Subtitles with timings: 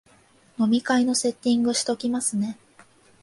[0.57, 2.57] 飲み会のセッティングしときますね